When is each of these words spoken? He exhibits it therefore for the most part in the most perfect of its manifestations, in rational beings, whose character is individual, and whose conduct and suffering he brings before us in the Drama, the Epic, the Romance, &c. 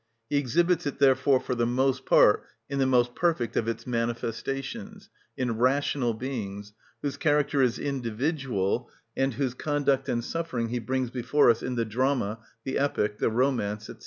He 0.31 0.37
exhibits 0.37 0.87
it 0.87 0.97
therefore 0.97 1.39
for 1.39 1.53
the 1.53 1.67
most 1.67 2.07
part 2.07 2.43
in 2.67 2.79
the 2.79 2.87
most 2.87 3.13
perfect 3.13 3.55
of 3.55 3.67
its 3.67 3.85
manifestations, 3.85 5.11
in 5.37 5.59
rational 5.59 6.15
beings, 6.15 6.73
whose 7.03 7.17
character 7.17 7.61
is 7.61 7.77
individual, 7.77 8.89
and 9.15 9.35
whose 9.35 9.53
conduct 9.53 10.09
and 10.09 10.23
suffering 10.23 10.69
he 10.69 10.79
brings 10.79 11.11
before 11.11 11.51
us 11.51 11.61
in 11.61 11.75
the 11.75 11.85
Drama, 11.85 12.39
the 12.63 12.79
Epic, 12.79 13.19
the 13.19 13.29
Romance, 13.29 13.85
&c. 13.85 13.93